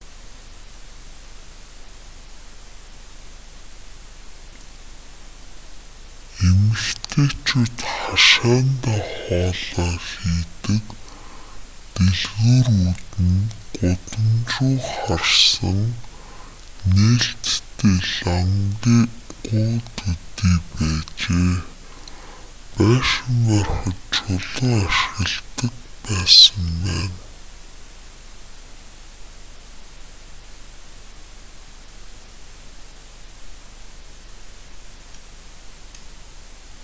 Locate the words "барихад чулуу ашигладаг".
23.55-25.75